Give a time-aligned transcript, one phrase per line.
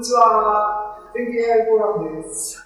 [0.00, 0.96] にちは。
[1.14, 2.64] 天気 AI フォーラムです。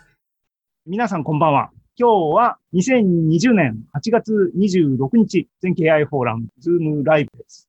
[0.86, 1.70] 皆さんこんばんは。
[1.98, 7.68] 今日は2020年8月26日、全経 AI フォーラム、ズームライブです。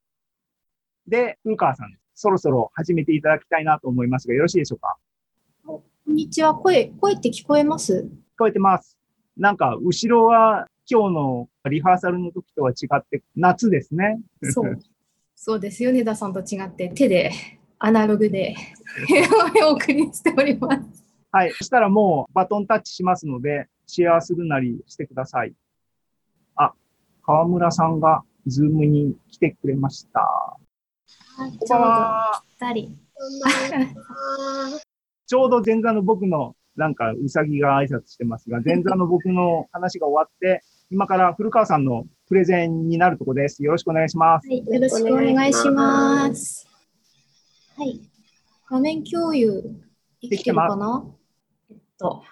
[1.07, 4.97] で、古川さん、そろそろ始めていただきたいなと思いますが、よろしいでしょうか？
[5.66, 6.54] こんにちは。
[6.54, 8.07] 声、声って聞こえます？
[8.07, 9.00] 聞こえてます。
[9.36, 14.20] なんか、後ろは今日のリハーサルの時とは違って、夏ですね。
[14.43, 14.77] そう。
[15.34, 15.82] そうです。
[15.82, 17.32] 米田さんと違って手で、
[17.80, 18.55] アナログで
[19.68, 21.05] お送りしております。
[21.32, 21.52] はい。
[21.52, 25.54] そしたらもうバトンタッチしますので、シェアするなりしてください。
[26.56, 26.74] あ、
[27.24, 30.57] 川村さんがズームに来てくれました。
[31.38, 32.44] ちょうどばんは。
[32.59, 32.97] 二人。
[35.28, 40.61] ちょうど前座の僕のなんかうさぎが挨拶してますが、前座の僕の話が終わって、
[40.92, 43.64] 今から古川さんのプレゼンになるところです。
[43.64, 44.47] よろしくお願いします。
[44.47, 46.75] はい、よろしくお願いします。
[47.78, 48.00] はい。
[48.70, 49.61] 画面共有
[50.22, 51.03] できてるかな？
[51.70, 52.23] えっと、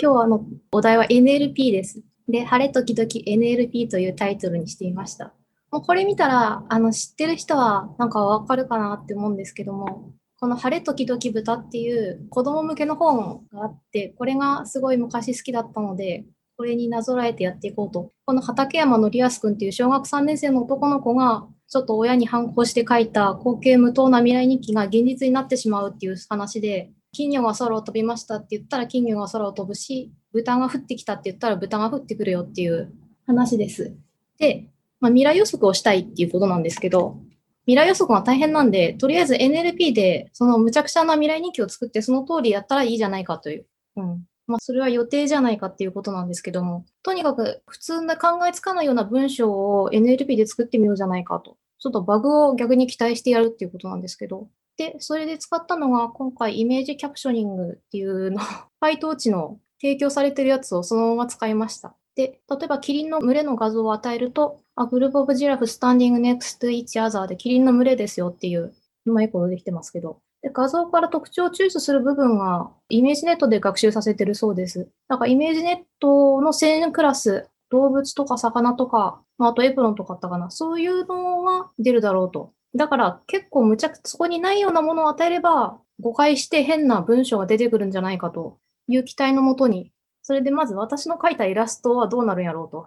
[0.00, 2.02] 今日はあのお題は NLP です。
[2.28, 5.34] で、晴れ時々 NLP というタイトルにしていました。
[5.72, 16.26] もうこれ見たら、あの知ってる人はなんかわかるかなって思うんですけども、この晴れ時々豚っていう子供向けの本があって、これがすごい昔好きだったので、
[16.56, 18.12] これになぞらえてやっていこうと。
[18.24, 32.92] この畠山則康君っていう小学3年生の男の子が、ちょっと親に反抗して書いた後継無糖な未来日記が現実になってしまうっていう話で、金魚が空を飛びましたって言ったら金魚が空を飛ぶし、豚が降ってきたって言ったら豚が降ってくるよっていう
[33.26, 33.96] 話です。
[34.36, 34.66] で、
[35.00, 37.18] まあ、未来予測をしたいっていうことなんですけど、
[37.64, 43.66] 未来予測が大変なんで、とりあえず NLP でその無茶苦茶な未来日記を作ってその通りやったらいいじゃないかという。
[43.96, 44.26] うん。
[44.46, 51.56] まあ、それは予定じゃないかっていうことなんですけども、とにかく普通の考えつかないような文章を NLP で作ってみようじゃないかと。
[51.82, 54.48] ちょっとバグを逆に期待してやるっていうことなんですけど。
[54.76, 58.40] で、それで使ったのが今回イメージキャプショニングっていうの、
[58.80, 61.96] PyTorch の提供されてるやつをそのまま使いました。
[62.14, 68.72] で、例えばキリンの群れの画像を与えると、A group of giraffe standing next to each other でキリンの群れですよっていう、
[69.06, 70.20] うまいことできてますけど。
[70.40, 74.88] で、画像から特徴を抽出する部分が ImageNet で学習させてるそうです。
[75.08, 80.50] だから ImageNet の千クラス、動物とか魚とか、あ、とエプロンとかあったかな。
[80.50, 82.52] そういうのが出るだろうと。
[82.74, 89.90] だから結構むちゃくちゃそこにないようなものを与えれば誤解して変な文章が出てくるんじゃないかという期待のもとに、
[90.22, 92.86] それでまず私の描いたイラストはどうなるんやろうと。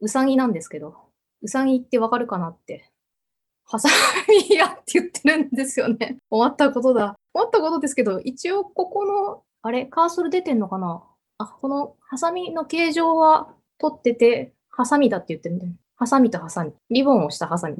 [0.00, 0.96] うさぎなんですけど、
[1.42, 2.88] うさぎってわかるかなって。
[3.64, 3.88] ハサ
[4.28, 6.18] ミやって言ってるんですよね。
[6.30, 7.16] 終わったことだ。
[7.34, 11.02] 終わったことですけど、一応ここの、あれ、カーソル出てんのかな
[11.38, 15.72] あ、このハサミの形状は取ってて、ハサミだって言ってるんだよ。
[15.96, 16.72] ハサミとハサミ。
[16.90, 17.76] リボンをしたハサミ。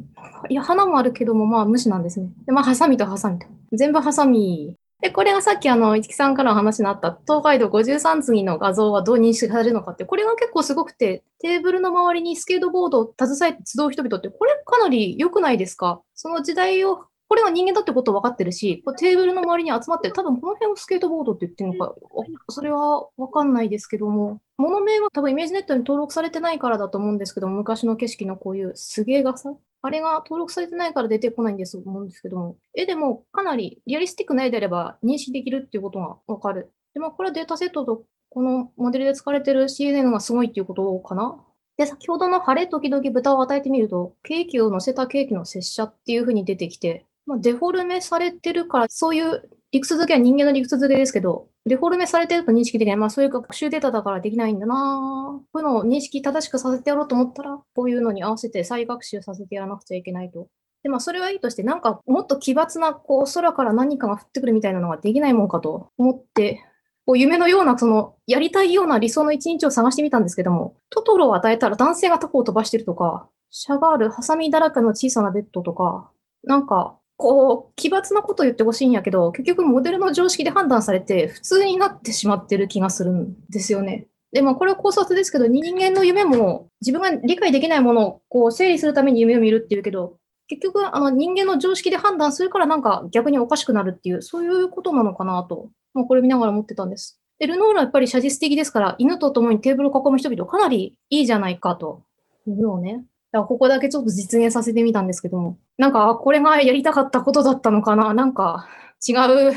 [0.50, 2.28] いや、花もあるけども、まあ無視なんですね。
[2.46, 3.46] で、まあ、ハサミとハサミと。
[3.72, 4.76] 全部ハサミ。
[5.00, 16.02] で、これがさっきあの、市木さんからの話になった東海道53次の画像はどう認識されるのかって、これが結構すごくて、テーブルの周りにスケートボードを携えて集う人々って、これかなり良くないですか？
[16.14, 36.70] その時代を、これが人間だってこと分かってるし、こうテーブルの周りに集まってる、多分この辺をスケートボードって言ってるのか、おそれは分かんないですけども、物名は多分 ImageNet に登録されてないからだと思うんですけども、昔の景色のこういうすげえ傘あれが登録されてないから出てこないんですと思うんですけども、絵でもかなりリアリスティックな絵であれば認識できるっていうことがわかる。
[36.92, 41.42] で、まあ、これはデータセットとこのモデルで使われてる CNN がすごいっていうことかな。
[41.78, 52.96] で、先ほどの晴れ時々豚を与えてみると、ケーキを乗せたケーキの接写っていう風に出てきて、まあ、デフォルメされてるから、そういう理屈付けは人間の理屈付けですけど、デフォルメされてると認識できない。
[52.96, 60.48] まあそういう学習データだからできないんだなこういうのを認識正しくさせてやろうと思ったら、こういうのに合わせて再学習させてやらなくちゃいけないと。
[60.82, 66.60] で、まあそれはいいとして、なんかもっと奇抜な、こう空から何かが降ってくるみたいなのができないもんかと思って、
[67.06, 76.10] こう夢のような、その、やりたいような理想の一日を探してみたんですけども、トトロを与えたら男性がタコを飛ばしてるとか、シャガール、ハサミだらけの小さなベッドとか、
[76.44, 84.08] なんか、こう、奇抜なこと言ってほしいんやけど、結局モデルの常識で判断されて、普通になってしまってる気がするんですよね。
[84.32, 90.16] でもこれは考察ですけど、人間の夢も自分が理解できないものをこう整理するために夢を見るっていうけど、
[90.48, 97.20] 結局あの人間の常識で判断するからなんか逆におかしくなるっていう、そういうことなのかなと、もうこれ見ながら思ってたんです。
[97.38, 102.02] で、ルノールはやっぱり写実的ですから、犬と共にテーブルを囲む人々かなりいいじゃないかと
[102.46, 103.04] いうのをね、
[103.38, 108.14] らここだけちょっと実現させてみたんですけども、なんか、これがやりたかったことだったのかな？
[108.14, 108.68] なんか、
[109.06, 109.14] 違
[109.50, 109.52] う、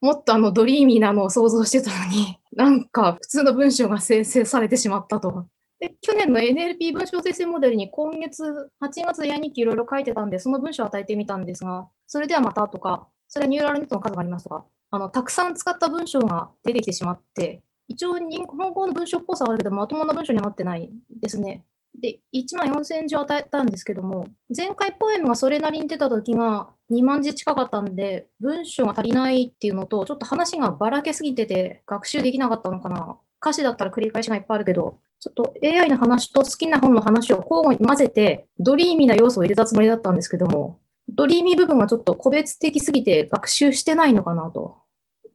[0.00, 5.46] もっとあのドリーミーなのを想像してたのに、 なんか普通の文章が生成されてしまったと。
[5.80, 20.90] で、去年の NLP 文章生成モデルに今月8月でや日記いろいろ書いてたんで、その文章を与えてみたんですが、それではまたとか、それはニューラルネットの数がありますとか、あの、たくさん使った文章が出てきてしまって、一応日本語の文章っぽさはあるけど、まともな文章にはなってない
[21.20, 21.64] ですね。
[22.00, 33.18] で、1万4000字を与えたんですけども、前回ポエムがそれなりに出た時が2万字近かったんで、文章が足りないっていうのと、ちょっと話がばらけすぎてて学習できなかったのかな。
[33.40, 44.76] 歌詞だったら繰り返しがいっぱいあるけど、ちょっと AI の話と好きな本の話を交互に混ぜて、ドリーミーな要素を入れたつもりだったんですけども、ドリーミー部分がちょっと個別的すぎて学習してないのかなと。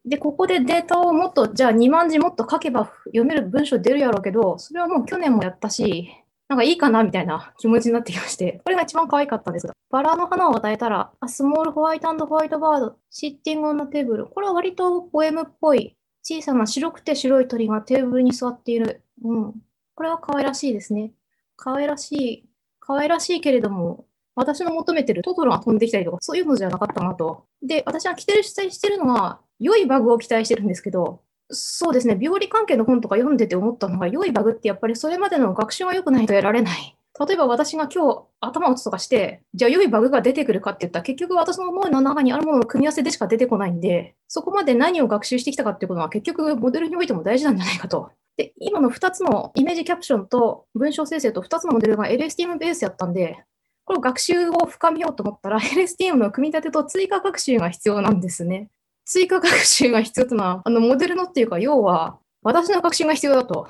[0.06, 6.10] で、ここでデータをもっと、じゃあ2万字もっと書けば読める文章出るやろうけど、それはもう去年もやったし、
[6.50, 14.26] なんかいいかなみたいな気持ちになってきまして、これが一番可愛かったんですが、バラの花を与えたら、A small white and white bird sitting on the table。
[14.26, 19.04] これは割とポエムっぽい、小さな白くて白い鳥がテーブルに座っている。
[19.24, 19.54] うん。
[19.94, 21.14] これは可愛らしいですね。
[21.56, 22.50] 可愛らしい、
[22.80, 27.46] 可愛らしいけれども、私の求めてるトトロが飛んできたりとか、そういうのじゃなかったなと。
[27.62, 36.96] で、私が期待してるのは、良いバグを期待してるんですけど、そうですね、病理関係の本とか読んでて思ったのが、良いバグってやっぱりそれまでの学習が良くないと得られない。
[37.28, 48.12] 例えば私が今日頭打つとかして、じゃあ良いバグが出てくるかって言ったら、結局私の思いの中にあるものの組み合わせでしか出てこないんで、そこまで何を学習してきたかっていうことは結局モデルにおいても大事なんじゃないかと。
[48.38, 53.44] で、今の2つのイメージキャプションと文章生成と2つのモデルが LSTM ベースやったんで、
[53.84, 58.70] これを学習を深めようと思ったら LSTM の組み立てと追加学習が必要なんですね。
[59.12, 63.68] 追加学習が必要というのは、あのモデルのっていうか、要は私の学習が必要だと。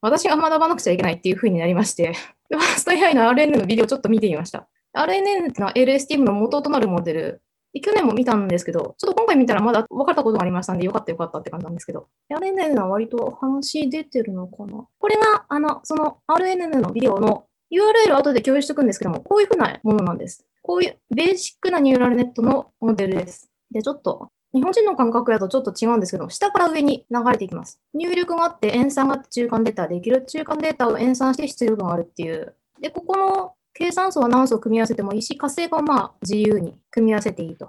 [0.00, 2.14] 私が学ばなくちゃいけないっていう風になりまして、
[2.48, 4.66] ファースト AI の RNN のビデオをちょっと見てみました。
[4.94, 7.42] RNN ってのは LSTM の元となるモデル。
[7.74, 14.86] で去年も見たんですけど、ちょっと今回見たらまだ分かったことがありましたんで、よかったよかったって感じなんですけど、RNN は割と話出てるのかな？
[14.98, 20.46] これが、あの、その RNN のビデオの URL を後で共有しておくんですけども、こういう風なものなんです。
[20.62, 23.50] こういうベーシックなニューラルネットのモデルです。
[23.70, 27.80] で、ちょっと、日本人の感覚だとちょっと違うんですけど、下から上に流れていきます。
[27.94, 30.24] 入力があって、演算があって、中間データできる。
[30.26, 32.54] 中間データを演算して出力があるっていう。
[32.80, 37.68] で、ここの計算素は何素を組み合わせてもいいし、火星はまあ自由に組み合わせていいと。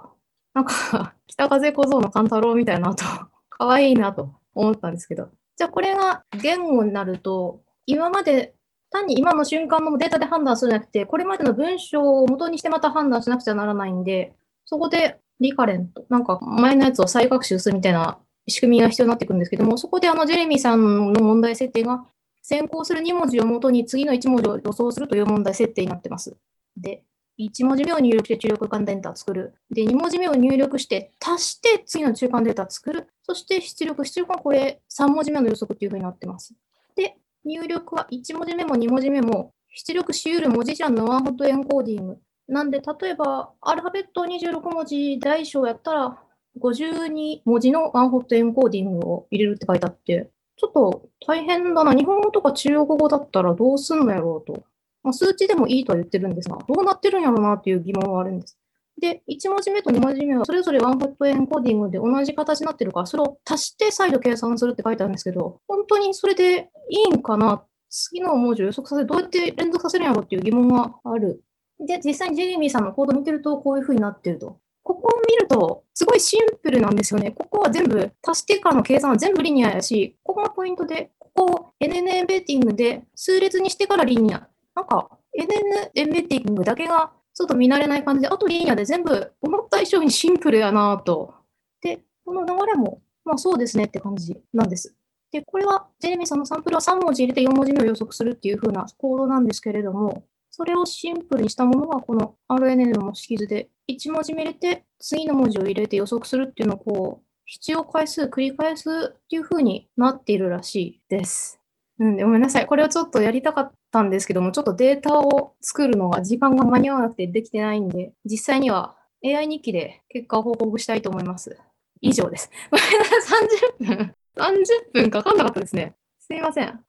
[0.54, 3.06] なんか、 北風小僧の勘太郎みたいなと、
[3.50, 5.30] 可愛いなと思ったんですけど。
[5.56, 8.56] じゃあこれが言語になると、今まで
[8.89, 14.33] 単に今の瞬間のデータで判断するんじゃなくて、これまでの文章を元にしてまた判断しなくちゃならないんで、
[14.66, 22.06] そこでリカレント、なんか前のやつを再学習するみたいな仕組みが必要になってくるんですけども、そこであのジェレミーさんの問題設定が、
[22.44, 26.36] 先行する2文字を元に次の1文字を予想するという問題設定になってます。
[26.78, 27.04] で、
[27.40, 29.54] 1文字目を入力して中力間データを作る。
[29.72, 33.08] で、2文字目を入力して足して次の中間データを作る。
[33.24, 34.06] そして出力。
[34.06, 36.54] 出力はこれ3文字目の予測というふうになってます。
[36.96, 37.16] で、
[37.46, 42.18] 入力は1文字目も2文字目も出力し得る文字じゃんの one-hot encoding。
[42.51, 46.21] なんで、例えば、アルファベット26文字大小やったら、
[46.59, 51.94] 52文字の one-hot encoding を入れるって書いてあって、ちょっと大変だな。
[51.94, 54.65] 日本語とか中国語だったらどうすんのやろうと。
[55.01, 58.57] まあ、数値でもいいとは言ってるんですが、どうなってるんやろうなっていう疑問はあるんです。
[59.00, 71.42] で、1文字目と2文字目はそれぞれ one-hot encoding で同じ形になってるから、それを足して再度計算するって書いてあるんですけど、本当にそれでいいんかな次の文字を予測させ、どうやって連続させるんやろうっていう疑問がある。
[71.86, 74.60] で、実際にジェレミーさんのコード見てると、こういう風になってると。
[74.83, 77.31] ここを見ると、すごいシンプルなんですよね。
[77.31, 84.47] ここは全部、足してからの計算は全部リニアやし、ここがポイントで、ここを NN エンベッティングで数列にしてからリニア。
[84.76, 91.33] なんか、NN エンベッティングだけがちょっと見慣れない感じで、あとリニアで全部思った以上にシンプルやなと。
[91.81, 94.95] で、この流れも、まあそうですねって感じなんです。
[95.31, 111.60] で、これは、ジェレミーさんのサンプルは3文字入れて4文字目を予測するっていう風なコードなんですけれども、それをシンプルにしたものがこの RNN の模式図で、1文字目入れて、次の文字を入れて予測するっていうのをこう、必要回数繰り返すっていう風になっているらしいです。
[112.00, 112.66] うん、ごめんなさい。
[112.66, 121.58] これをちょっとやりたかったんですけども、ちょっとデータを作るのが時間が間に合わなくてできてないんで、実際には AI 日記で結果を報告したいと思います。
[122.02, 122.50] 以上です。
[122.72, 123.96] ごめんなさい。
[123.96, 124.16] 30分。
[124.36, 125.96] 30分かかんなかったですね。
[126.20, 126.80] すいません。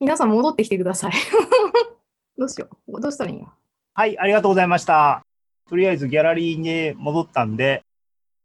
[0.00, 1.12] 皆さん戻ってきてください。
[2.36, 3.00] どうしよう。
[3.00, 3.48] どうしたらいいの？
[3.94, 5.22] はい、ありがとうございました。
[5.68, 7.82] とりあえずギャラリーに戻ったんで、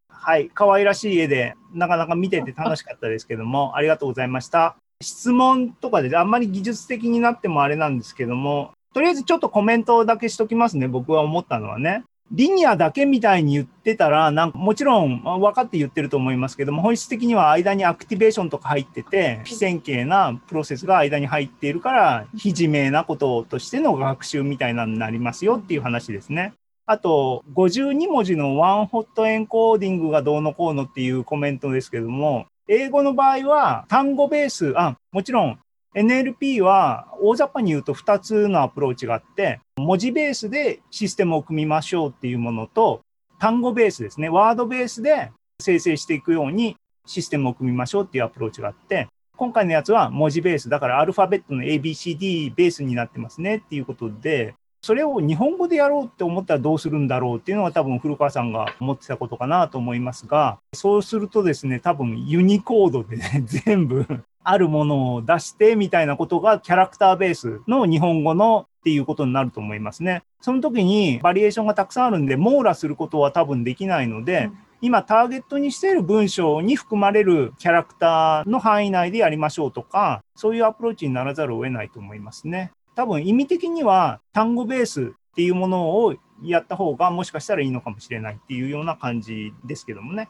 [0.08, 4.76] はい、可愛らしい絵で、なかなか見てて楽しかったですけども、ありがとうございました。
[5.02, 12.04] 質問とかで、あんまり技術的になってもあれなんですけども、とりあえずちょっとコメントだけしときますね、僕は思ったのはね。
[12.32, 26.54] リニアだけみたいに言ってたら、なんかもちろん分かって言ってると思いますけども、本質的には間に activation とか入ってて、非線形なプロセスが間に入っているから、非自明なこととしての学習みたいなのになりますよっていう話ですね。
[26.86, 35.60] あと、52文字の one-hot encoding がどうのこうのっていうコメントですけども、英語の場合は単語ベース、あ、もちろん
[35.96, 43.02] NLP は大雑把に言うと2つのアプローチがあって、文字ベースでシステムを組みましょうっていうものと、
[43.40, 64.06] 単語ベースですね、ワードベースで生成していくようにシステムを組みましょうっていうアプローチがあって、今回のやつは文字ベース、だからアルファベットの ABCD ベースになってますねっていうことで、それを日本語でやろうって思ったらどうするんだろうっていうのが多分古川さんが思ってたことかなと思いますが、そうするとですね、多分ユニコードでね、全部
[64.50, 70.24] あるものを出してみたいなことがキャラクターベースの日本語のっていうことになると思いますね。
[70.42, 82.72] その時にバリエーションがたくさんあるんで網羅することは多分できないので、うん今ターゲットにしている文章に含まれるキャラクターの範囲内でやりましょうとか、そういうアプローチにならざるを得ないと思いますね。
[82.96, 90.30] 多分意味的には単語ベースっていうものをやった方がもしかしたらいいのかもしれないっていうような感じですけどもね。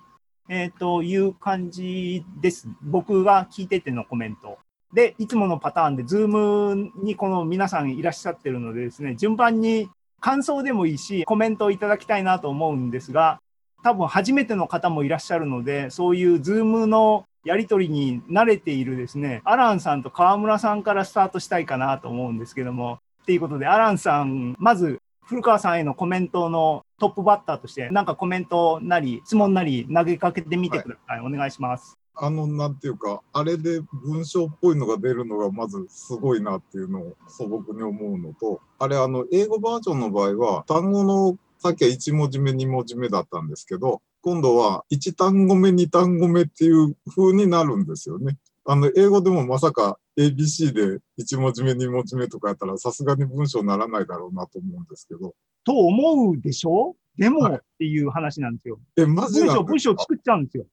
[0.50, 2.68] えっ、ー、という感じです。
[2.82, 4.58] 僕が聞いててのコメント。
[4.94, 9.90] で、いつものパターンで、ズームにこの皆さんいらっしゃってるのでですね、順番に
[10.20, 13.40] 感想でもいいし、コメントをいただきたいなと思うんですが、
[13.84, 25.00] 多分初めての方もいらっしゃるので、そういうズームのやり取りに慣れているですね、アランさんと川村さんからスタートしたいかなと思うんですけども、っていうことで、アランさん、まず
[25.30, 31.20] 古川さんへのコメントのトップバッターとして、なんかコメントなり、質問なり投げかけてみてください。
[31.20, 32.00] はい、お願いします。
[32.16, 48.38] あの、なんていうか、あれで文章っぽいのが出るのがまずすごいなっていうのを素朴に思うのと、あれ、あの、英語バージョンの場合は、単語のさっきは1文字目、2文字目だったんですけど、今度は1単語目、2単語目っていう風になるんですよね。
[48.66, 55.34] あの、英語でもまさか ABC で1文字目、2文字目とかやったら、さすがに文章ならないだろうなと思うんですけど。
[55.64, 56.96] と思うでしょ？
[57.18, 58.80] でも、っていう話なんですよ。
[58.98, 60.66] え、マジ文章、文章作っちゃうんですよ。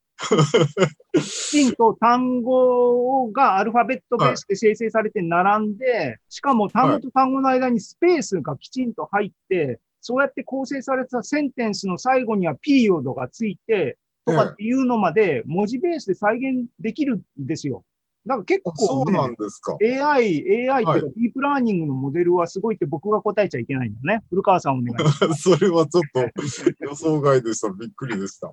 [1.14, 17.84] きちんと単語がアルファベットベースで生成されて並んで、はい、しかも単語と単語の間にスペースがきちんと入って、そうやって構成されたセンテンスの最後にはピリオドがついて、とかっていうのまで文字ベースで再現できるんですよ。
[18.26, 19.76] だから結構、ね、そうなんですか。
[19.80, 24.24] AI、AI っていうか、ディープラーニングのモデルはすごいって僕が答えちゃいけないんだね。
[24.30, 25.42] 古川さんお願いします。
[25.56, 26.20] それはちょっと
[26.80, 27.70] 予想外でした。
[27.72, 28.52] びっくりでした。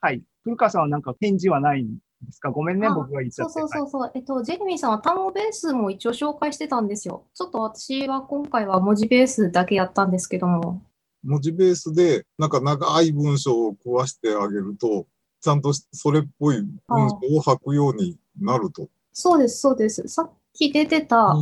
[0.00, 0.24] はい。
[0.42, 2.50] 古川さんはなんか返事はないんですか？
[2.50, 3.52] ごめんね、僕が言っちゃって。
[3.52, 4.10] そうそうそう。
[4.16, 7.28] えっと、ジェレミーさんは単語ベースも一応紹介してたんですよ。
[7.32, 10.82] ちょっと私は今回は文字ベースだけやったんですけども。
[11.22, 15.06] 文字ベースで、なんか長い文章を壊してあげると、
[15.42, 18.88] ちゃんとそれっぽい文章を書くようになると。
[19.12, 20.06] そうです、そうです。
[20.06, 21.34] さっき出てた、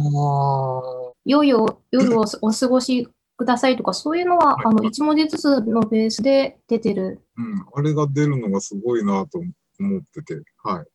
[1.27, 7.21] 良い夜をお過ごしくださいとか、そういうのは、あの、1文字ずつのベースで出てる。
[7.37, 9.39] うん、あれが出るのがすごいなと
[9.79, 10.87] 思ってて、はい。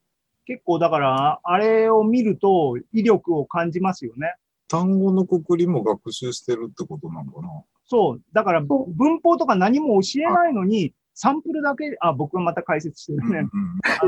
[0.47, 4.33] 結構だから、あれを見ると威力を感じますよね。
[4.67, 7.49] 単語のくくりも学習してるってことなのかな？
[7.85, 8.21] そう。
[8.33, 13.49] だから文法とか何も教えないのに、サンプルだけ、あ、僕はまた解説してるね。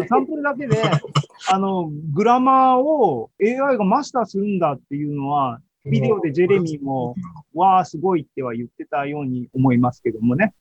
[0.10, 0.76] サンプルだけで、
[1.50, 7.16] あの、グラマーを AI がマスターするんだっていうのは、ビデオでジェレミーも、
[7.54, 10.54] わあ、すごいっては言ってたように思いますけどもね。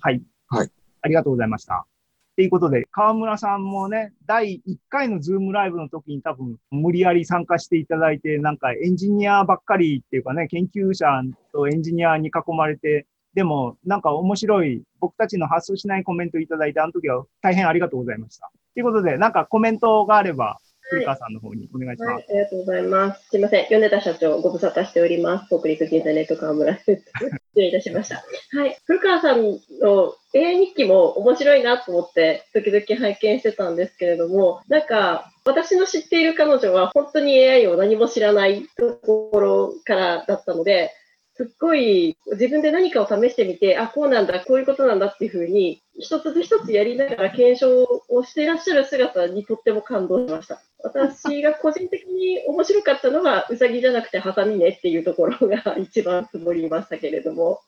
[0.00, 0.20] はい。
[0.48, 0.70] はい。
[1.02, 1.86] ありがとうございました。
[2.34, 11.06] ということで、河村さんもね、第1回のズームライブの時に多分無理やり参加していただいて、なんかエンジニアばっかりっていうかね、研究者
[11.52, 18.50] とエンジニアに囲まれて、でも、なんか面白い、僕たちの発想しないコメントいただいて、あの時は大変ありがとうございました。
[18.74, 20.58] ということで、なんかコメントがあれば、
[20.90, 23.28] 古川さんの方にお願いします、はい、ありがとうございます。
[23.28, 23.66] すみません。
[23.70, 25.46] 米田社長、ご無沙汰しております。
[25.46, 26.90] 北陸銀座ネット河村です。
[26.90, 28.16] 失礼いたしました。
[28.16, 28.76] はい。
[28.84, 29.42] 古川さん
[29.80, 40.90] の AI 日記も面白いなと思って、時々拝見してたんですけれども、なんか、私の知っている彼女は本当に AI を何も知らないところからだったので、
[41.40, 50.60] すっごい自分で何かを試してみて、あ、こうなんだ、こういうことなんだっていうふうに、一つ一つやりながら検証をしていらっしゃる姿にとっても感動しました。
[50.82, 57.60] 私が個人的に面白かったのは、うさぎじゃなくてハサミねっていうところが一番つもりましたけれども、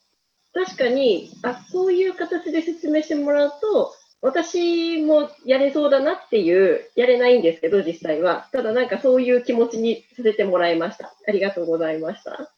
[0.52, 8.50] 確かに、あ、そういう形で説明してもらうと、私もやれそうだなっていう、やれないんですけど、実際は。
[8.52, 11.14] ただなんかそういう気持ちにさせてもらいました。
[11.26, 12.52] ありがとうございました。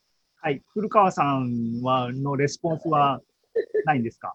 [0.44, 0.60] はい。
[0.74, 3.22] 古川さんは、のレスポンスは
[3.86, 4.34] ないんですか？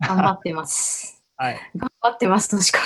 [0.00, 1.22] 頑張ってます。
[1.36, 1.58] はい。
[1.76, 2.78] 頑張ってますとしか、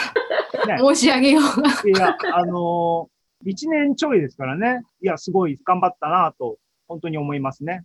[0.66, 1.68] ね、申し上げようが。
[1.70, 4.82] いや、あのー、1年ちょいですからね。
[5.00, 6.56] いや、すごい頑張ったなと、
[6.88, 7.84] 本当に思いますね。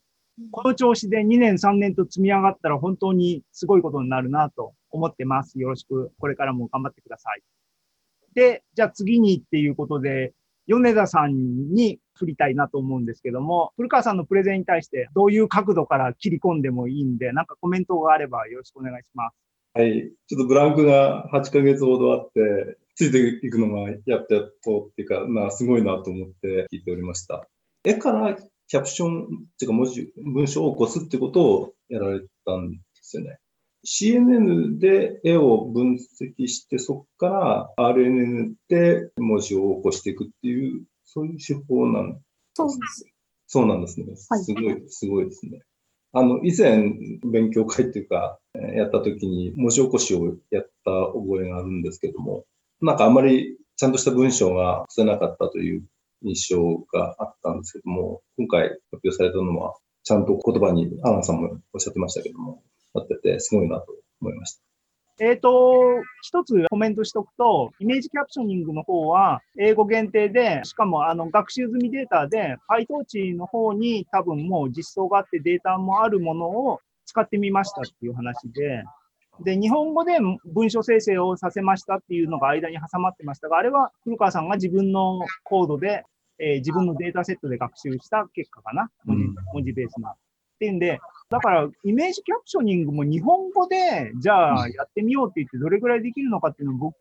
[0.49, 5.59] この調子で2年3年と積み上がったら本当にすごいことになるなと思ってます。
[5.59, 7.43] よろしく、これからも頑張ってください。
[8.33, 10.33] で、じゃあ次にっていうことで、
[10.65, 19.35] 米田さんに振りたいなと思うんですけども、古川さんのプレゼンに対してどういう角度から切り込んでもいいんで、なんかコメントがあればよろしくお願いします。
[19.73, 20.11] はい。
[20.27, 27.47] ちょっとブランクが8ヶ月ほどあって、ついていくのがやっとやっとっていうか、まあすごいなと思って聞いておりました。
[27.83, 28.35] 絵から
[28.67, 33.37] キャプションっていうか文字、文章を起こすってことをやられたんですよね。
[33.85, 40.83] CNN で絵を分析して、そこから RNN で文字を起こしていくっていう、
[41.17, 42.19] そういう手法なん
[42.53, 43.05] そうです。
[43.47, 44.05] そうなんですね。
[44.29, 45.61] はいすごい、すごいですね。
[46.13, 46.93] あの、以前、
[47.23, 52.45] 勉強会っていうか、えーやった時に文字起こしをやった覚えがあるんですけども、
[52.81, 55.83] なんかあまりちゃんとした文章が出せなかったという
[56.21, 62.61] 印象があったんですけども、今回発表されたのは、ちゃんと言葉に、アランさんもおっしゃってましたけども、
[62.93, 64.66] なってて、すごいなと思いました。
[65.19, 65.81] えっ、と、
[66.21, 78.83] 一つコメントしておくと、イメージキャプショニングの方は、英語限定で、しかもあの学習済みデータで、PyTorch の方に多分もう実装があってデータもあるものを使ってみましたっていう話で、
[79.43, 86.03] で、日本語で文章生成をさせましたっていうのが間に挟まってましたが、あれは古川さんが自分のコードで、
[86.39, 88.91] えー自分のデータセットで学習した結果かな。
[89.53, 90.15] 文字ベースな。
[90.57, 90.99] ってんで、
[91.29, 96.95] だから、イメージキャプショニングも日本語で、じゃあやってみようって言ってどれぐらいできるのかっていうのを僕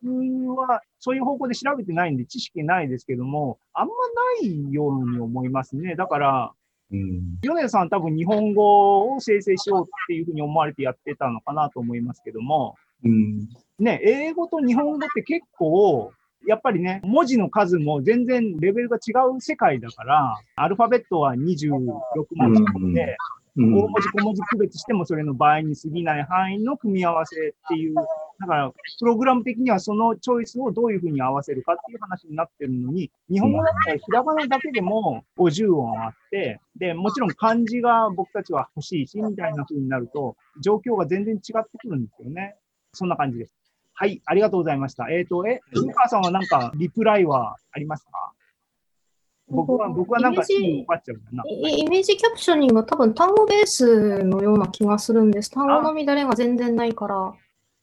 [0.61, 3.95] はそういう方向で調べてないんで知識ないですけども、あんま
[4.43, 5.95] ないように思いますね。
[5.95, 6.53] だから、
[6.91, 7.39] うん。
[7.41, 13.49] 米田さん多分日本語を生成しようっていうふうに思われてやってたのかなと思いますけども、うん。
[13.79, 16.13] ね、英語と日本語って結構、
[16.47, 21.71] やっぱりね、文字の数も全然レベルが違う世界だから、アルファベットは26
[22.35, 23.17] 文字なので、うん
[23.57, 42.57] 大文字小文字区別してもそれの場合に過ぎない範囲の組み合わせっていう、だから、プログラム的にはそのチョイスをどういうふうに合わせるかっていう話になってるのに、日本語だったらひらがなだけでも50音あって、で、もちろん漢字が僕たちは欲しいし、みたいな風になると、状況が全然違ってくるんですよね。
[42.93, 43.53] そんな感じです。
[43.95, 45.09] はい、ありがとうございました。
[45.11, 48.33] えっ、と、え、古川さんはなんかリプライはありますか？
[49.49, 51.45] 僕は、僕はなんかイメージいい分かっちゃうかな。
[51.49, 55.51] イ image captioning は多分単語ベースのような気がするんです。
[55.51, 57.33] 単語の乱れが全然ないから。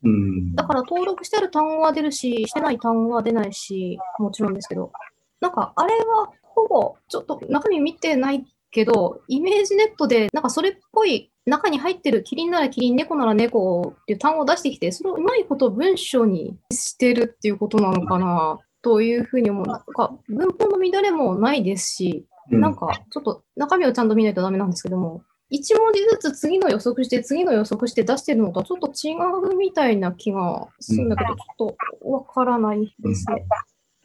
[0.04, 0.56] うん。
[0.56, 4.92] だから登録してある単語は出るし、してない単語は出ないし、もちろんですけど。
[5.40, 19.66] なんかあれはほぼ、ちょっと中身見てないけど、 ImageNet でなんかそれっぽい中に入ってるキリンならキリン、猫なら猫っていう単語を出してきて、それをうまいこと文章にしてるっていうことなのかなというふうに思う。
[19.66, 29.14] なんか文法の乱れもないですし、なんかちょっと中身をちゃんと見ないとダメなんですけども、一文字ずつ次の予測して、次の予測して出してるのとはちょっと違
[29.52, 33.46] うみたいな気がするんだけど、ちょっとわからないですね。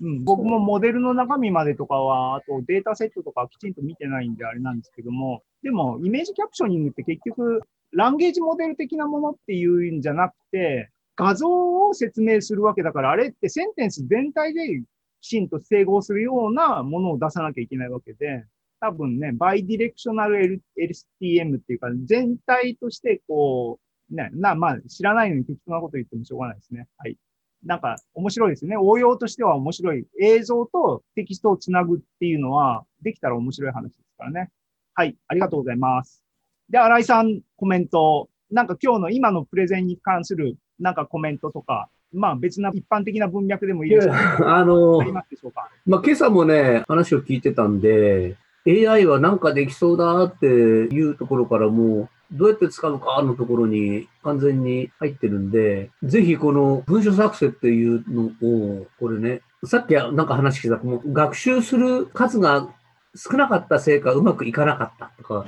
[0.01, 7.63] うん、僕もモデルの中身までとかは、あとデータセットとかきちんと見てないんであれなんですけども、でもイメージキャプショニングって結局、
[7.93, 14.83] ランゲージモデル的なものっていうんじゃなくて、画像を説明するわけだから、あれってセンテンス全体で
[15.21, 18.47] きちんと整合するようなものを出さなきゃいけないわけで、
[18.81, 26.87] 多分ね、バイディレクショナル L- LSTM っていうか、全体としてこう、ね、な、まあ、知らないのに適当なこと言ってもしょうがないですね。
[26.97, 27.19] はい。
[27.65, 28.77] なんか面白いですね。
[28.77, 30.07] 応用としては面白い。
[30.21, 34.51] 映像とテキストをつなぐっていうのは、できたら面白い話ですからね。
[34.95, 35.17] はい。
[35.27, 36.23] ありがとうございます。
[36.71, 38.29] で、新井さん、コメント。
[38.51, 45.69] なんか今日の今のプレゼンに関する、なんかコメントとか、まあ別な一般的な文脈でもいいいですあのますでしょうか？
[45.87, 48.37] まあ、今朝もね、話を聞いてたんで、
[48.67, 62.69] AI はなんかできそうだっていうところからもう、どうやって使うかのところに完全に入ってるんで、ぜひこの文書作成っていうのを、これね、さっきなんか話してた、もう学習する数が
[63.15, 65.47] 少なかったせいかうまくいかなかったとか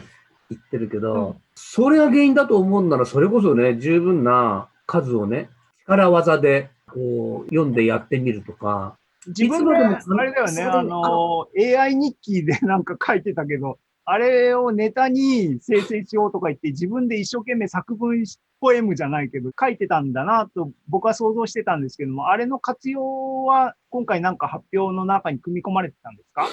[0.49, 5.49] 言ってるけど、それが原因だと思うなら、それこそね、十分な数をね、
[5.87, 8.97] 力技でこう読んでやってみるとか、
[9.29, 26.49] 自分で、いつまでもあれだよね、あの、AI 日記でなんか書いてたけど、あれをネタに生成しようとか言って、自分で一生懸命作文し、ポエムじゃないけど、書いてたんだなと僕は想像してたんですけども、あれの活用は今回なんか発表の中に組み込まれてたんですか？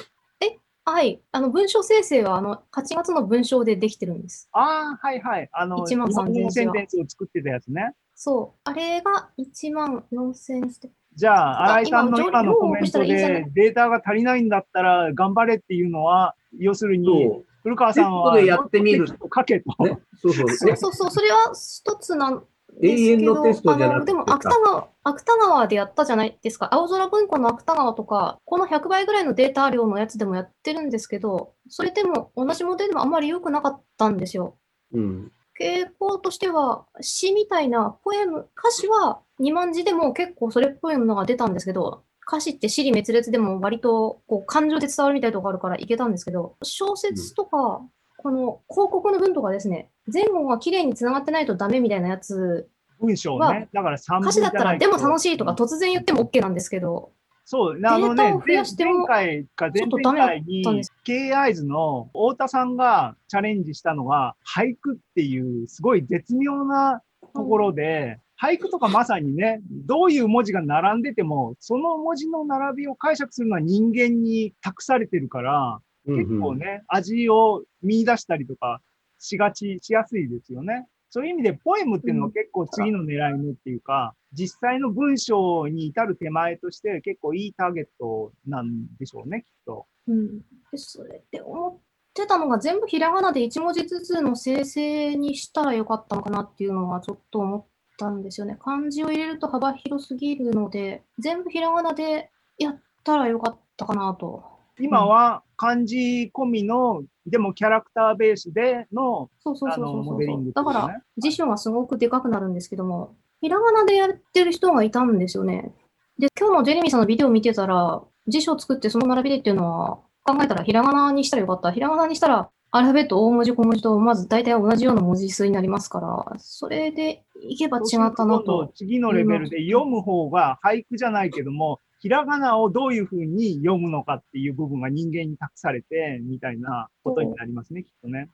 [0.89, 1.19] はい。
[1.34, 4.47] あの、文章生成は、あの、8月の文章でできてるんです。
[4.54, 5.50] ああ、はいはい。
[5.52, 7.93] あの、1万3000日本語のセンテンスを作ってたやつね。
[8.19, 8.60] そう。
[8.63, 19.84] あれが1万4000ステじゃあ、あ新井さんの今今のコメントでデータが足りないんだったら頑張れっていうのは、要するに、古川さんは、でやってみるちょっと書けと。
[19.84, 20.49] ね、そうそう。
[20.49, 26.69] そうそうそう、それは一つなんです永遠けど、のテストじゃなくてあのでも芥川、芥川でやったじゃないですか。
[26.73, 34.58] 青空文庫の芥川とか、この100倍ぐらいのデータ量のやつでもやってるんですけど、それでも同じモデルでもあんまり良くなかったんですよ。
[34.91, 35.32] うん。
[35.60, 47.82] 傾向としては、詩みたいなポエム、歌詞は2万字でも結構それっぽいものが出たんですけど、歌詞って尻滅裂でも割とこう感情で伝わるみたいなとこあるからいけたんですけど、小説とか、
[48.17, 53.70] この広告の文とかですね、前後が綺麗に繋がってないとダメみたいなやつ、文章まあね。
[53.74, 55.65] だから3文歌詞だったらでも楽しいとかと。
[55.65, 57.12] 突然言っても OK なんですけど、
[57.50, 60.66] そう、あのねデータを、増やしても前回か前々回に
[61.06, 67.02] K アイズの太田さんがチャレンジしたのが、俳句っていう、すごい絶妙な
[67.34, 78.82] ところで、俳句とかまさにね、どういう文字が並んでても、その文字の並びを解釈するのは人間に託されてるから、結構ね、味を見出したりとか
[79.20, 80.86] しがち、しやすいですよね。
[81.10, 89.86] そういう意味で、ポエムっていうのは結構次の狙い目っていうか、実際の文章に至る手前として結構いいターゲットなんでしょうね、きっと。
[90.08, 90.40] うん、
[90.72, 91.80] でそれで思っ
[92.13, 97.66] てたのが全部ひらがなで1文字ずつの生成にしたらよかったのかなっていうのはちょっと思っ
[97.98, 98.58] たんですよね。
[98.60, 104.44] 漢字を入れると幅広すぎるので、全部ひらがなでやったらよかったかなと。
[104.80, 115.71] 今は漢字込みの、でもキャラクターベースでの、そうそうそうあのそうモデリングってだから辞書がすごくでかくなるんですけども、ひらがなでやってる人がいたんですよね。
[116.17, 121.71] で、今日のジェレミーさんのビデオを見てたら、辞書を作ってその並びでっていうのは考えたらひらがなにしたらよかった。
[121.71, 128.71] ひらがなにしたらアルファベット大文字小文字とまず大体同じような文字数になりますから、それでいけば違ったなと。
[128.76, 138.30] 次のレベルで読む方が俳句じゃないけども、ひらがなをどういうふうに読むのかっていう部分が人間に託されて、みたいなことになりますね、きっとね。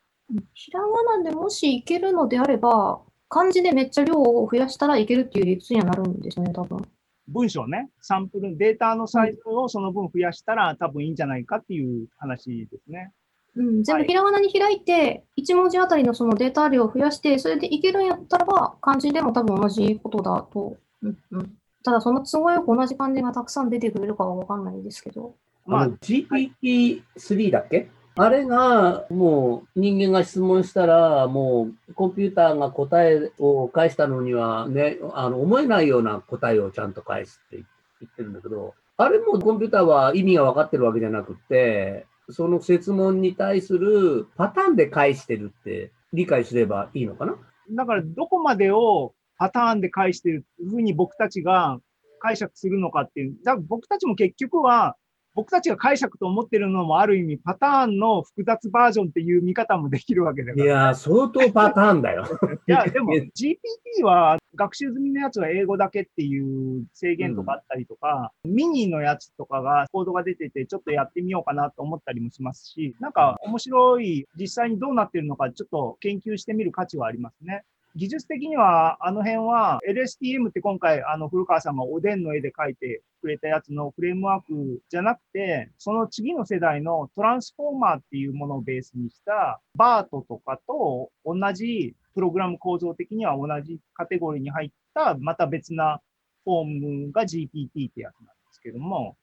[0.54, 0.88] ひらが
[1.18, 3.02] なでもしいけるのであれば、
[3.34, 6.88] 漢字でめっちゃ量を増やしたらいけるっていう理屈にはなるんですよね、多分。
[7.28, 13.12] 文章ね、サンプル、データのサイズをその分増やしたら多分いいんじゃないかっていう話ですね。
[13.56, 20.78] うん、全はい部ひらがなに開いて、1文字あたりのそのデータ量を増やして、それでいけるんやったらば、漢字でも多分同じことだと。
[21.02, 25.36] うんうん、ただ、その都合よく同じ漢字がたくさん出てくれるかはわかんないですけど。
[25.66, 27.90] まああの、GPT-3 だっけ？
[28.16, 37.64] あれが、もう人間が質問したら、もうコンピューターが答えを返したのにはね、あの思えないような答えをちゃんと返すって
[38.02, 47.36] 言ってるんだけど、あれもコンピューターは意味が分かってるわけじゃなくて、その質問に対するパターンで返してるって理解すればいいのかな？
[47.72, 51.80] だからどこまでをパターンで返してるふうに僕たちが
[52.20, 53.36] 解釈するのかっていう。
[53.44, 54.96] だから僕たちも結局は、
[55.36, 60.66] 僕たちが解釈と思ってるのもある意味パターンの複雑バージョンっていう見方もできるわけだから。
[60.66, 62.26] いやー、相当パターンだよ。
[62.68, 77.64] いや、でも GPT は学習済みのやつは英語だけっていう制限とかあったりとか、ミニのやつとかがコードが出ててちょっとやってみようかなと思ったりもしますし、なんか面白い、実際にどうなってるのかちょっと研究してみる価値はありますね。
[77.96, 96.02] 技術的には、あの辺は LSTM って今回、あの古川さんがおでんの絵で描いてくれたやつのフレームワークじゃなくて、その次の世代のトランスフォーマーっていうものをベースにしたバートとかと同じプログラム構造的には同じカテゴリーに入ったまた別な
[96.46, 99.18] フォームが GPT ってやつなんですけども、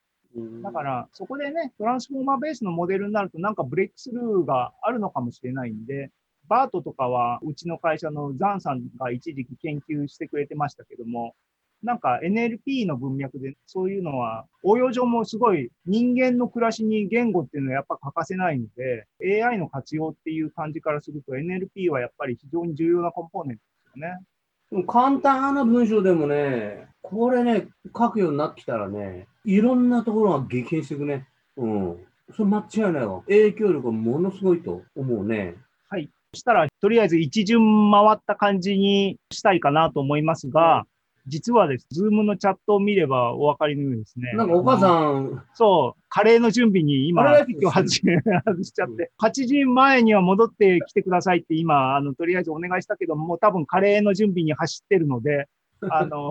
[0.62, 6.10] だからそこでね、トランスフォーマーベースのモデルになるとなんかブレイクスルーがあるのかもしれないんで、
[6.50, 11.34] バートとかはうちの会社のザンさんが一時期研究してくれてましたけども、
[11.84, 19.06] なんか NLP の文脈でそういうのは応用上もすごい人間の暮らしに言語っていうのはやっぱ欠かせないので、
[19.42, 24.84] AI の活用っていう感じからすると NLP はやっぱり非常に重要なコンポーネントですよね。
[24.86, 31.28] 簡単な文章でもね、これね、書くようになってきたらね、いろんなところが激変していくね。
[31.56, 31.96] うん。
[32.36, 33.22] それ間違いないわ。
[33.22, 35.56] 影響力がものすごいと思うね。
[36.34, 40.84] したら、とりあえず一巡回った感じにしたいかなと思いますが、
[41.26, 44.32] 実はです、ズームのチャットを見ればお分かりのようにですね。
[44.34, 45.24] なんかお母さん。
[45.26, 48.02] ん、そう、カレーの準備に今、今日外し
[48.46, 55.46] 外しちゃって、 8時前には戻ってきてくださいって今、あの、とりあえずお願いしたけども、もう多分カレーの準備に走ってるので、
[55.90, 56.30] あの、